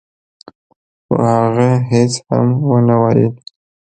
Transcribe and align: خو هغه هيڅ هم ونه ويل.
خو 1.05 1.15
هغه 1.33 1.69
هيڅ 1.91 2.13
هم 2.27 2.47
ونه 2.69 2.95
ويل. 3.03 3.33